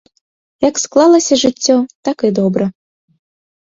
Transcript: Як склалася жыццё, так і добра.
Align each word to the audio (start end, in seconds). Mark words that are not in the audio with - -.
Як 0.67 0.75
склалася 0.85 1.39
жыццё, 1.43 1.79
так 2.09 2.17
і 2.31 2.37
добра. 2.43 2.65